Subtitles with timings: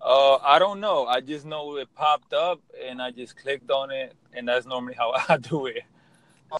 [0.00, 1.06] Uh, I don't know.
[1.06, 4.94] I just know it popped up, and I just clicked on it, and that's normally
[4.94, 5.82] how I do it.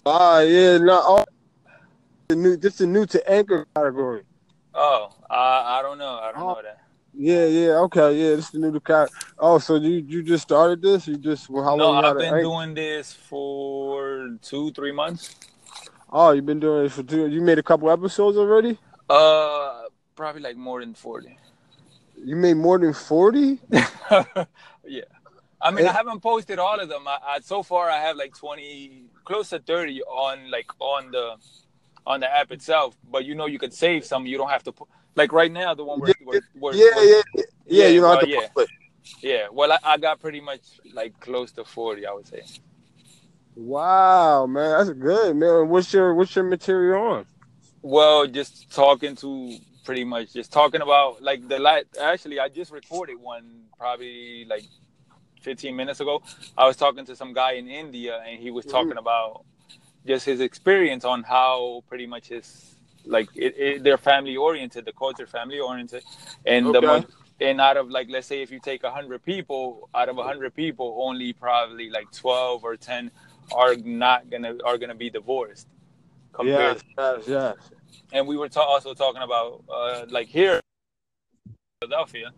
[0.05, 1.25] Ah, yeah, no, oh,
[2.27, 4.23] the new, this is new to anchor category.
[4.73, 6.19] Oh, I I don't know.
[6.21, 6.53] I don't Oh.
[6.55, 6.81] know that.
[7.19, 9.09] Yeah, yeah, okay, yeah, this is the new to cat.
[9.39, 11.07] Oh, so you you just started this?
[11.07, 12.41] You just well, how No, long you I've been anchor?
[12.43, 15.33] doing this for two, three months.
[16.11, 17.27] Oh, you've been doing it for two.
[17.27, 18.77] You made a couple episodes already.
[19.09, 19.83] Uh,
[20.15, 21.39] probably like more than forty.
[22.23, 23.59] You made more than forty.
[23.71, 25.01] yeah.
[25.61, 25.89] I mean, Eh.
[25.89, 27.07] I haven't posted all of them.
[27.07, 31.35] I, I so far I have like twenty, close to thirty on like on the
[32.05, 32.95] on the app itself.
[33.09, 34.25] But you know, you could save some.
[34.25, 37.21] You don't have to put like right now the one we're, we're, we're, Yeah, yeah,
[37.35, 37.87] yeah, yeah.
[37.87, 38.71] You don't have well, to
[39.21, 39.31] yeah.
[39.37, 39.47] yeah.
[39.51, 40.61] Well, I, I got pretty much
[40.93, 42.43] like close to forty, I would say.
[43.55, 45.67] Wow, man, that's good, man.
[45.69, 47.25] What's your what's your material on?
[47.81, 51.85] Well, just talking to pretty much just talking about like the light.
[51.99, 53.45] Actually, I just recorded one
[53.79, 54.65] probably like
[55.41, 56.21] 15 minutes ago.
[56.57, 58.75] I was talking to some guy in India, and he was mm-hmm.
[58.75, 59.45] talking about
[60.05, 62.75] just his experience on how pretty much his
[63.05, 66.03] like it, it, they're family oriented, the culture family oriented,
[66.45, 66.87] and the Okay.
[66.87, 67.05] mo-
[67.39, 70.97] and out of like let's say if you take 100 people, out of 100 people,
[71.07, 73.09] only probably like 12 or 10
[73.55, 75.67] are not gonna are gonna be divorced.
[76.33, 77.76] Compared Yes, yes, yes.
[78.13, 80.61] And we were ta- also talking about uh, like here
[81.81, 82.31] Philadelphia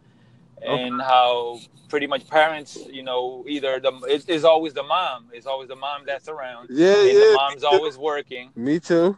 [0.61, 5.45] and how pretty much parents you know either the it, it's always the mom it's
[5.45, 7.13] always the mom that's around Yeah, and yeah.
[7.13, 9.17] the mom's always working Me too.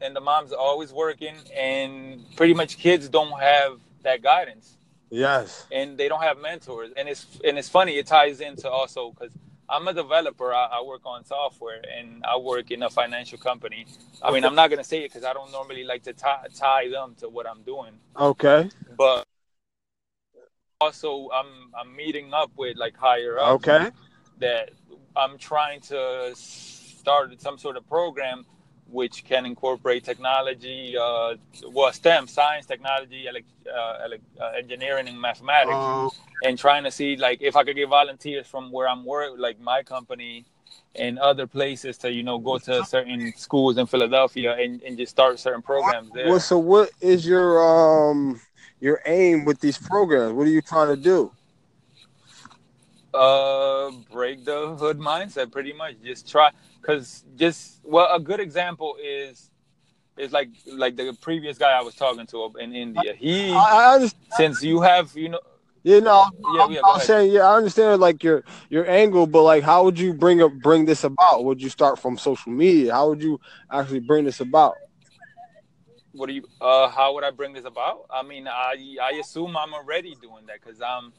[0.00, 4.76] and the mom's always working and pretty much kids don't have that guidance
[5.10, 5.66] Yes.
[5.72, 9.32] and they don't have mentors and it's and it's funny it ties into also because
[9.72, 13.86] i'm a developer I, I work on software and i work in a financial company
[14.22, 16.46] i mean i'm not going to say it because i don't normally like to tie,
[16.54, 17.94] tie them to what i'm doing
[18.30, 18.68] Okay.
[18.96, 19.26] but
[20.80, 23.90] also i'm i'm meeting up with like higher ups Okay.
[24.38, 24.70] that
[25.16, 28.44] i'm trying to start some sort of program
[28.92, 31.34] which can incorporate technology uh
[31.70, 34.08] well stem science technology elec uh,
[34.44, 36.10] uh, engineering and mathematics Um,
[36.44, 39.58] and trying to see like if i could get volunteers from where i'm work like
[39.60, 40.44] my company
[40.94, 45.10] and other places to you know go to certain schools in philadelphia and, and just
[45.10, 48.40] start certain programs there Well, so what is your um
[48.80, 50.32] your aim with these programs?
[50.34, 51.30] What are you trying to do?
[53.14, 56.50] uh break the hood mindset pretty much just try
[56.82, 59.50] because just well a good example is
[60.18, 64.10] is like like the previous guy i was talking to in india he I, I
[64.30, 65.40] since you have you know
[65.84, 69.42] You know, Yeah, I'm, yeah, I'm saying, yeah, I understand like your your angle, but
[69.42, 71.44] like, how would you bring up bring this about?
[71.44, 72.92] Would you start from social media?
[72.92, 74.76] How would you actually bring this about?
[76.12, 79.56] what do you uh how would i bring this about i mean i i assume
[79.56, 81.12] i'm already doing that because i'm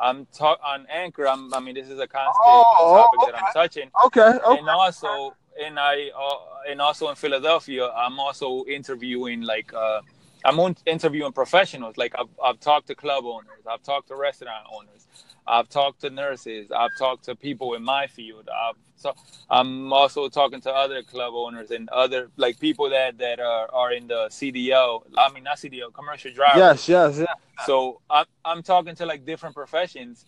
[0.00, 3.52] i'm talk on anchor i'm i mean this is a constant Oh, topic that i'm
[3.54, 3.90] touching.
[4.06, 4.58] Okay, okay.
[4.58, 10.00] and also and i uh, and also in philadelphia i'm also interviewing like uh
[10.44, 11.96] i'm interviewing professionals.
[11.98, 15.06] Like I've, I've talked to club owners i've talked to restaurant owners
[15.50, 19.14] i've talked to nurses i've talked to people in my field i've so
[19.48, 23.92] i'm also talking to other club owners and other like people that that are, are
[23.92, 27.26] in the cdl i mean not cdl commercial drivers Yes, yes, yes.
[27.66, 30.24] so I'm I'm talking to like different professions.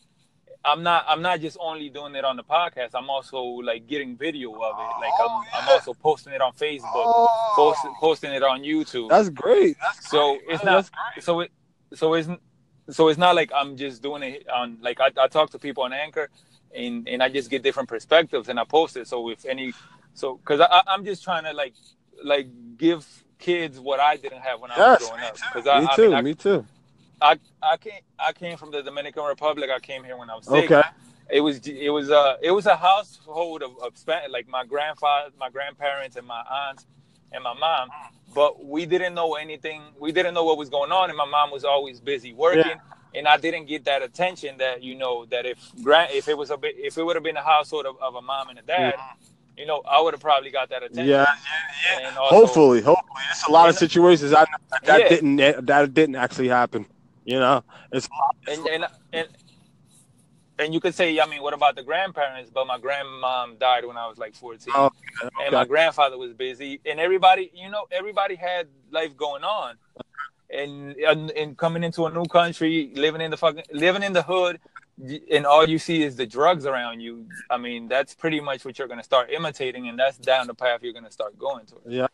[0.65, 2.91] I'm not I'm not just only doing it on the podcast.
[2.95, 4.93] I'm also like getting video of it.
[5.05, 7.53] Like I'm oh, I'm also posting it on Facebook, oh.
[7.57, 9.09] post, Oh, posting it on YouTube.
[9.11, 9.77] that's great.
[9.81, 10.43] That's so great.
[10.55, 11.51] it's That's not so it
[11.95, 12.29] so it's
[12.91, 15.83] so it's not like I'm just doing it on like I, I talk to people
[15.85, 16.29] on Anchor,
[16.75, 19.09] and and I just get different perspectives and I post it.
[19.09, 19.73] So if any
[20.15, 21.75] so because I, I- I'm just trying to like
[22.25, 23.07] like give
[23.39, 25.35] kids what I didn't have when I was growing up.
[25.37, 25.43] too.
[25.53, 26.03] Because Me I, I too.
[26.03, 26.67] mean, I, me too.
[27.21, 29.71] I I came I came from the Dominican Republic.
[29.75, 30.71] I came here when I was six.
[30.71, 30.83] Okay.
[31.31, 33.93] It was it was a it was a household of, of
[34.31, 36.87] like my grandfather, my grandparents, and my aunts
[37.33, 37.89] and my mom.
[38.35, 39.83] But we didn't know anything.
[39.99, 42.79] We didn't know what was going on, and my mom was always busy working.
[43.15, 46.51] And I didn't get that attention that you know that if grand if it was
[46.51, 48.63] a bit if it would have been a household of, of a mom and a
[48.63, 48.95] dad,
[49.57, 51.09] you know I would have probably got that attention.
[51.09, 51.27] Yeah,
[52.01, 55.09] And also, hopefully, hopefully, it's a lot of situations I that, that Yeah.
[55.11, 56.87] didn't that didn't actually happen.
[57.25, 57.63] You know,
[57.93, 58.09] it's
[58.49, 59.29] and and and
[60.59, 62.51] and you could say, I mean, what about the grandparents?
[62.51, 64.91] But my grandmom died when I was like 14, Oh,
[65.21, 69.77] and my grandfather was busy, and everybody, you know, everybody had life going on,
[70.51, 74.23] and and, and coming into a new country, living in the fucking living in the
[74.23, 74.61] hood,
[75.31, 77.27] and all you see is the drugs around you.
[77.51, 80.81] I mean, that's pretty much what you're gonna start imitating, and that's down the path
[80.83, 81.77] you're gonna start going to.
[81.87, 82.07] yeah.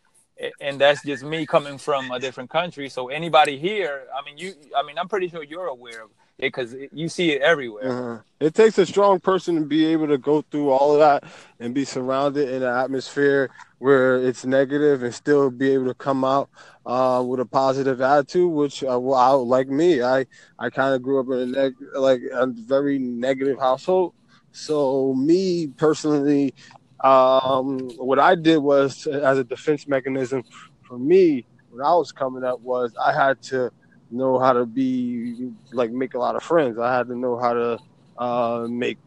[0.61, 2.87] and that's just me coming from a different country.
[2.89, 6.75] So anybody here, I mean, you, I mean, I'm pretty sure you're aware of because
[6.91, 7.89] you see it everywhere.
[7.89, 8.21] Uh-huh.
[8.39, 11.73] It takes a strong person to be able to go through all of that and
[11.73, 13.49] be surrounded in an atmosphere
[13.79, 16.49] where it's negative and still be able to come out
[16.85, 18.51] uh, with a positive attitude.
[18.51, 20.25] Which, uh, well, I, like me, I
[20.57, 24.13] I kind of grew up in a neg- like a very negative household.
[24.51, 26.53] So me personally,
[27.03, 30.43] um, what I did was as a defense mechanism
[30.87, 33.71] for me when I was coming up was I had to
[34.11, 36.77] know how to be like make a lot of friends.
[36.79, 37.79] I had to know how to
[38.17, 38.97] uh, make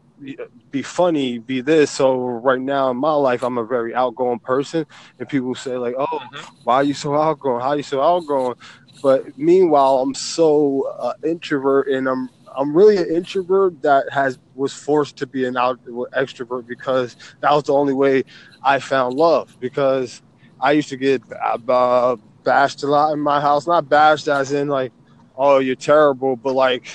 [0.71, 1.91] be funny, be this.
[1.91, 4.85] So right now in my life, I'm a very outgoing person,
[5.19, 6.55] and people say like, "Oh, mm-hmm.
[6.63, 7.61] why are you so outgoing?
[7.61, 8.55] How are you so outgoing?"
[9.01, 14.73] But meanwhile, I'm so uh, introvert, and I'm I'm really an introvert that has was
[14.73, 18.23] forced to be an out extrovert because that was the only way
[18.61, 19.55] I found love.
[19.59, 20.21] Because
[20.59, 24.67] I used to get uh, bashed a lot in my house, not bashed as in
[24.67, 24.91] like,
[25.37, 26.87] oh you're terrible, but like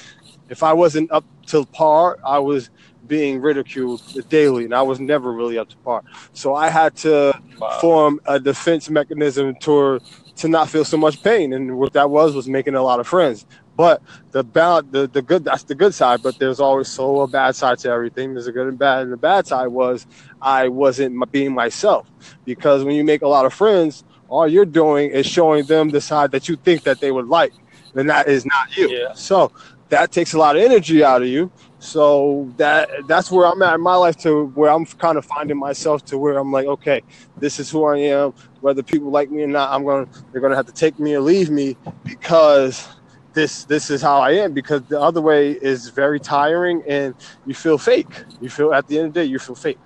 [0.48, 2.70] if I wasn't up to par, I was
[3.06, 6.04] being ridiculed daily, and I was never really up to par.
[6.34, 7.78] So I had to wow.
[7.80, 10.00] form a defense mechanism to
[10.36, 13.08] to not feel so much pain, and what that was was making a lot of
[13.08, 13.46] friends.
[13.76, 14.02] But
[14.32, 16.20] the bad, the, the good, that's the good side.
[16.22, 18.34] But there's always so a bad side to everything.
[18.34, 19.02] There's a good and bad.
[19.02, 20.04] And the bad side was
[20.42, 22.10] I wasn't being myself
[22.44, 26.00] because when you make a lot of friends, all you're doing is showing them the
[26.00, 27.52] side that you think that they would like,
[27.94, 28.90] and that is not you.
[28.90, 29.12] Yeah.
[29.14, 29.52] So
[29.88, 31.50] that takes a lot of energy out of you.
[31.78, 35.58] So that that's where I'm at in my life to where I'm kind of finding
[35.58, 37.02] myself to where I'm like, okay,
[37.36, 38.34] this is who I am.
[38.60, 41.20] Whether people like me or not, I'm gonna they're gonna have to take me or
[41.20, 42.88] leave me because
[43.32, 47.14] this this is how I am because the other way is very tiring and
[47.46, 48.24] you feel fake.
[48.40, 49.78] You feel at the end of the day you feel fake.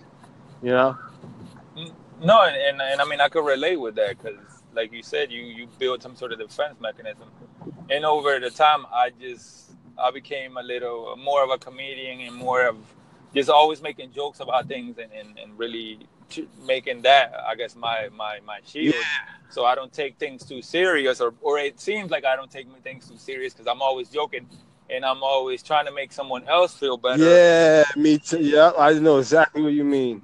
[0.63, 0.99] You know.
[2.25, 4.39] No, and, and, and I mean I could relate with that because
[4.75, 7.29] like you said, you you build some sort of defense mechanism,
[7.91, 12.37] and over the time I just I became a little more of a comedian and
[12.37, 12.77] more of
[13.35, 16.07] just always making jokes about things and, and, and really
[16.67, 18.95] making that I guess my my my shield.
[18.95, 19.35] Yeah.
[19.51, 22.67] So I don't take things too serious, or or it seems like I don't take
[22.83, 24.47] things too serious because I'm always joking,
[24.89, 27.23] and I'm always trying to make someone else feel better.
[27.23, 28.41] Yeah, me too.
[28.41, 30.23] Yeah, I know exactly what you mean.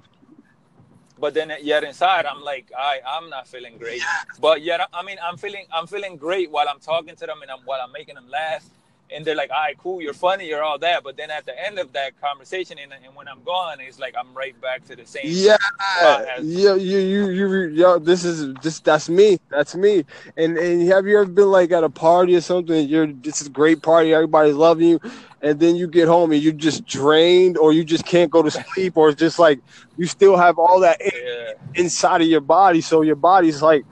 [1.21, 4.03] But then yet inside I'm like I I'm not feeling great.
[4.41, 7.51] But yet I mean I'm feeling I'm feeling great while I'm talking to them and
[7.51, 8.65] I'm while I'm making them laugh
[9.15, 11.03] and they're like, all right, cool, you're funny, you're all that.
[11.03, 14.15] But then at the end of that conversation, and, and when I'm gone, it's like
[14.19, 15.23] I'm right back to the same.
[15.25, 15.57] Yeah,
[16.01, 20.05] yeah, you, you, you, yo, this is this, that's me, that's me.
[20.37, 22.89] And and have you ever been like at a party or something?
[22.89, 25.01] You're this is a great party, everybody's loving you,
[25.43, 28.51] and then you get home and you're just drained, or you just can't go to
[28.75, 29.61] sleep, or it's just like
[29.97, 31.53] you still have all that yeah.
[31.75, 33.85] inside of your body, so your body's like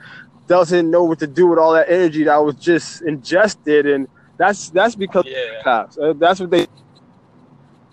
[0.46, 4.70] doesn't know what to do with all that energy that was just ingested and that's
[4.70, 5.62] that's because yeah.
[5.64, 5.98] empaths.
[5.98, 6.66] Uh, that's what they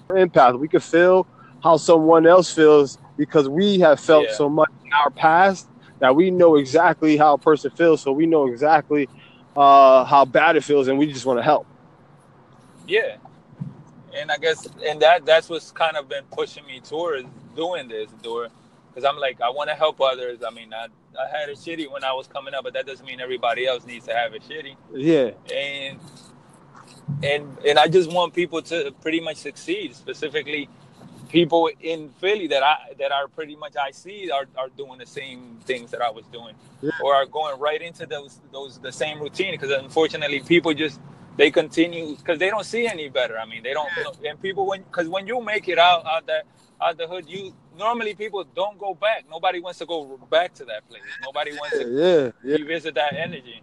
[0.09, 0.59] empath.
[0.59, 1.27] We can feel
[1.63, 4.35] how someone else feels because we have felt yeah.
[4.35, 5.67] so much in our past
[5.99, 8.01] that we know exactly how a person feels.
[8.01, 9.07] So we know exactly
[9.55, 11.65] uh, how bad it feels, and we just want to help.
[12.87, 13.15] Yeah,
[14.13, 18.09] and I guess and that that's what's kind of been pushing me towards doing this,
[18.21, 18.49] door,
[18.89, 20.39] because I'm like I want to help others.
[20.45, 20.87] I mean, I
[21.17, 23.85] I had it shitty when I was coming up, but that doesn't mean everybody else
[23.85, 24.75] needs to have it shitty.
[24.93, 25.99] Yeah, and
[27.23, 29.95] and and I just want people to pretty much succeed.
[29.95, 30.69] Specifically,
[31.29, 35.05] people in Philly that I that are pretty much I see are, are doing the
[35.05, 36.91] same things that I was doing, yeah.
[37.03, 39.53] or are going right into those those the same routine.
[39.53, 40.99] Because unfortunately, people just
[41.37, 43.37] they continue because they don't see any better.
[43.37, 43.89] I mean, they don't.
[43.97, 44.31] Yeah.
[44.31, 46.45] And people when because when you make it out out that
[46.81, 49.25] out the hood, you normally people don't go back.
[49.29, 51.01] Nobody wants to go back to that place.
[51.23, 52.57] Nobody wants to yeah, yeah.
[52.57, 53.61] revisit that energy.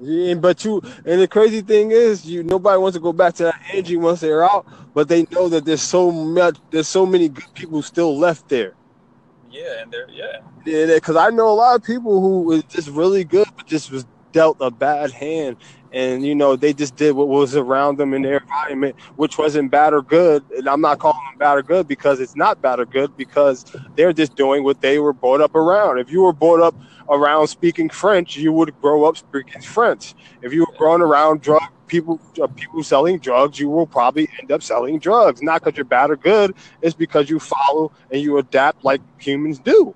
[0.00, 3.44] Yeah, but you and the crazy thing is, you nobody wants to go back to
[3.44, 7.30] that energy once they're out, but they know that there's so much, there's so many
[7.30, 8.74] good people still left there.
[9.50, 10.38] Yeah, and they're yeah.
[10.66, 13.90] Yeah, because I know a lot of people who was just really good, but just
[13.90, 15.56] was dealt a bad hand,
[15.92, 19.70] and you know they just did what was around them in their environment, which wasn't
[19.70, 20.44] bad or good.
[20.52, 23.64] And I'm not calling them bad or good because it's not bad or good because
[23.96, 25.98] they're just doing what they were brought up around.
[25.98, 26.76] If you were brought up
[27.08, 30.14] around speaking French, you would grow up speaking French.
[30.42, 34.52] If you were growing around drug people, uh, people selling drugs, you will probably end
[34.52, 35.42] up selling drugs.
[35.42, 39.58] Not because you're bad or good, it's because you follow and you adapt like humans
[39.58, 39.94] do.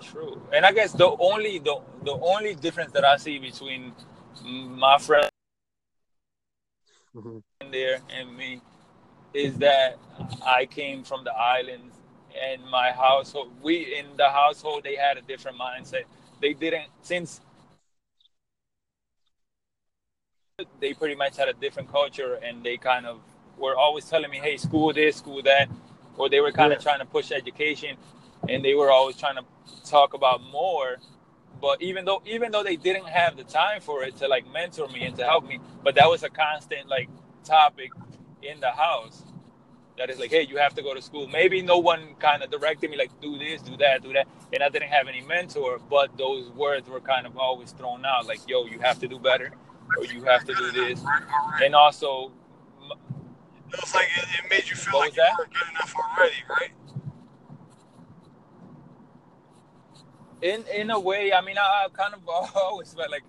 [0.00, 3.92] True, and I guess the only the the only difference that I see between
[4.44, 5.30] my friend
[7.14, 7.70] mm-hmm.
[7.70, 8.60] there and me
[9.32, 9.98] is that
[10.44, 11.94] I came from the islands
[12.40, 16.04] and my household we in the household they had a different mindset
[16.40, 17.40] they didn't since
[20.80, 23.20] they pretty much had a different culture and they kind of
[23.58, 25.68] were always telling me, "Hey, school this, school that,"
[26.16, 26.76] or they were kind yeah.
[26.76, 27.96] of trying to push education,
[28.48, 29.44] and they were always trying to
[29.88, 30.98] talk about more.
[31.60, 34.88] But even though even though they didn't have the time for it to like mentor
[34.88, 37.08] me and to help me, but that was a constant like
[37.44, 37.90] topic
[38.42, 39.22] in the house.
[39.98, 41.28] That is like, hey, you have to go to school.
[41.28, 44.62] Maybe no one kind of directed me like, do this, do that, do that, and
[44.62, 45.78] I didn't have any mentor.
[45.90, 49.18] But those words were kind of always thrown out, like, yo, you have to do
[49.18, 49.52] better,
[49.98, 51.04] or you have to do this,
[51.62, 52.32] and also
[53.72, 56.70] it was like it, it made you feel like you weren't good enough already, right?
[60.42, 62.20] In in a way, I mean, I, I kind of
[62.56, 63.24] always felt like,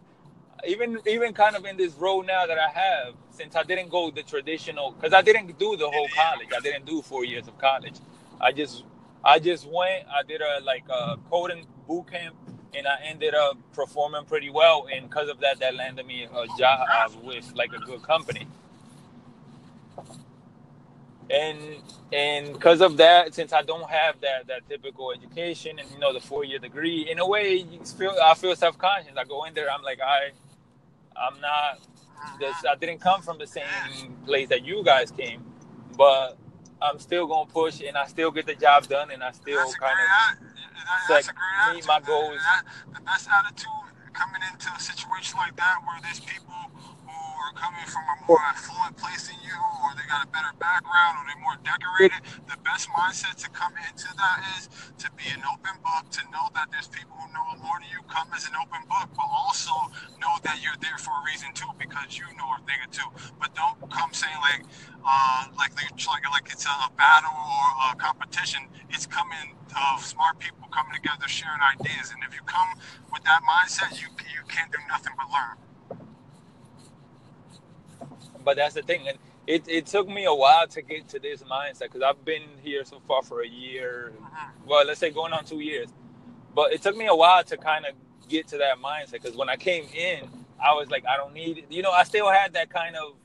[0.67, 4.11] even even kind of in this role now that I have, since I didn't go
[4.11, 6.49] the traditional, because I didn't do the whole college.
[6.55, 7.95] I didn't do four years of college.
[8.41, 8.85] I just
[9.25, 10.07] I just went.
[10.09, 12.35] I did a like a coding boot camp,
[12.75, 14.87] and I ended up performing pretty well.
[14.93, 16.87] And because of that, that landed me a job
[17.23, 18.47] with like a good company
[21.31, 21.59] and
[22.13, 26.13] and because of that since i don't have that that typical education and you know
[26.13, 29.53] the four year degree in a way you feel i feel self-conscious i go in
[29.53, 30.31] there i'm like i
[31.17, 31.79] i'm not
[32.39, 33.63] this i didn't come from the same
[34.25, 35.43] place that you guys came
[35.97, 36.37] but
[36.81, 39.75] i'm still gonna push and i still get the job done and i still that's
[39.75, 41.33] kind of set,
[41.73, 42.37] meet my goals.
[42.37, 42.63] that,
[42.93, 43.67] the best attitude
[44.13, 46.53] coming into a situation like that where there's people
[47.53, 51.21] are coming from a more affluent place than you, or they got a better background,
[51.21, 52.17] or they're more decorated,
[52.49, 56.49] the best mindset to come into that is to be an open book, to know
[56.55, 59.73] that there's people who know more than you come as an open book, but also
[60.19, 63.09] know that you're there for a reason too, because you know a thing or two.
[63.39, 64.65] But don't come saying like,
[65.05, 68.61] uh, like like like it's a battle or a competition.
[68.89, 72.77] It's coming of smart people coming together, sharing ideas, and if you come
[73.11, 75.62] with that mindset, you you can't do nothing but learn
[78.43, 81.43] but that's the thing, and it, it took me a while to get to this
[81.43, 84.51] mindset because I've been here so far for a year, uh-huh.
[84.65, 85.89] well, let's say going on two years,
[86.55, 87.93] but it took me a while to kind of
[88.29, 90.27] get to that mindset because when I came in,
[90.63, 93.15] I was like, I don't need, you know, I still had that kind of,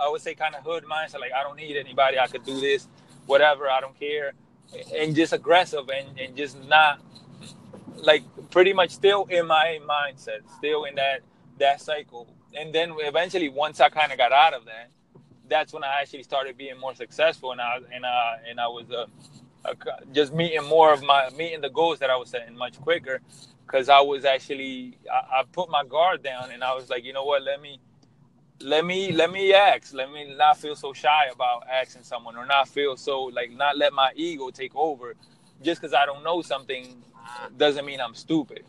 [0.00, 2.58] I would say, kind of hood mindset, like I don't need anybody, I could do
[2.60, 2.88] this,
[3.26, 4.32] whatever, I don't care,
[4.96, 7.00] and just aggressive and, and just not
[7.96, 11.20] like pretty much still in my mindset, still in that
[11.58, 14.90] that cycle and then eventually once I kind of got out of that,
[15.48, 18.90] that's when I actually started being more successful, and I and I and I was
[18.90, 19.06] uh,
[19.64, 19.74] uh,
[20.12, 23.20] just meeting more of my meeting the goals that I was setting much quicker,
[23.66, 27.12] because I was actually I, I put my guard down, and I was like, you
[27.12, 27.80] know what, let me
[28.60, 29.94] let me let me ask.
[29.94, 33.76] Let me not feel so shy about asking someone or not feel so like not
[33.78, 35.14] let my ego take over.
[35.62, 37.02] Just because i don't know something
[37.56, 38.64] doesn't mean i'm stupid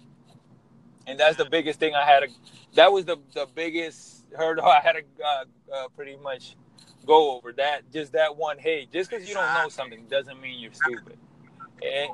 [1.09, 2.21] and that's the biggest thing I had.
[2.21, 2.29] To,
[2.75, 6.55] that was the the biggest hurdle I had to uh, uh, pretty much
[7.05, 7.51] go over.
[7.53, 8.57] That just that one.
[8.59, 11.17] Hey, just because you don't know something doesn't mean you're stupid.
[11.81, 12.09] And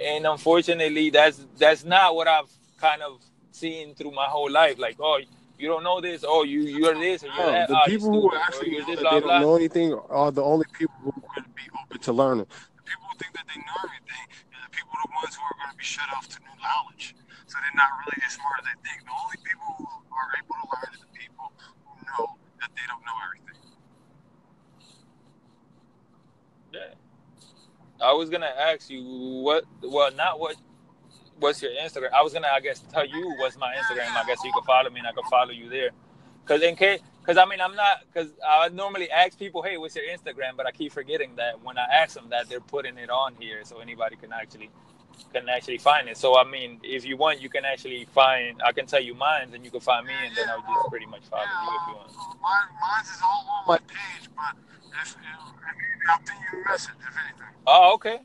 [0.00, 3.20] and unfortunately, that's that's not what I've kind of
[3.52, 4.78] seen through my whole life.
[4.78, 5.20] Like, oh,
[5.58, 6.24] you don't know this.
[6.26, 7.68] Oh, you you're this or you're no, that.
[7.68, 10.94] The oh, people who actually know that they don't know anything are the only people
[11.02, 12.46] who are going to be open to learning.
[12.76, 15.56] The people who think that they know everything are the people, the ones who are
[15.64, 17.14] going to be shut off to new knowledge.
[17.50, 19.02] So they're not really as smart as they think.
[19.02, 21.50] The only people who are able to learn are the people
[21.82, 23.58] who know that they don't know everything.
[26.70, 26.94] Yeah.
[28.06, 29.02] I was gonna ask you
[29.42, 30.54] what well not what
[31.40, 32.12] what's your Instagram.
[32.14, 34.14] I was gonna I guess tell you what's my Instagram.
[34.14, 35.90] I guess you can follow me and I can follow you there.
[36.46, 39.96] Cause in case because I mean I'm not because I normally ask people, hey, what's
[39.96, 40.56] your Instagram?
[40.56, 43.62] But I keep forgetting that when I ask them that they're putting it on here
[43.64, 44.70] so anybody can actually
[45.32, 46.16] can actually find it.
[46.16, 48.60] So I mean, if you want, you can actually find.
[48.64, 51.06] I can tell you mine, and you can find me, and then I'll just pretty
[51.06, 52.12] much follow yeah, you if you want.
[52.40, 54.56] Mine, mine is all on my page, but
[55.02, 57.54] if, if I'll send you a message if anything.
[57.66, 58.20] Oh, okay.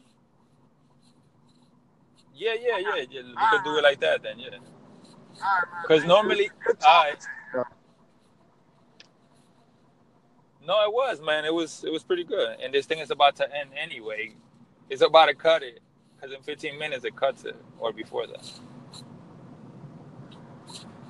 [2.35, 3.05] Yeah, yeah, yeah.
[3.09, 3.21] yeah.
[3.21, 4.49] We all could do it like that then, yeah.
[5.81, 6.49] Because right, normally,
[6.81, 7.13] I.
[10.67, 11.45] No, it was, man.
[11.45, 12.57] It was it was pretty good.
[12.59, 14.33] And this thing is about to end anyway.
[14.89, 15.79] It's about to cut it
[16.15, 18.51] because in 15 minutes it cuts it or before that.